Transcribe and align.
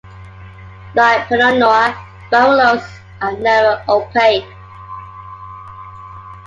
Like 0.95 1.27
Pinot 1.29 1.59
noir, 1.59 1.93
Barolos 2.31 2.83
are 3.21 3.33
never 3.37 3.83
opaque. 3.87 4.43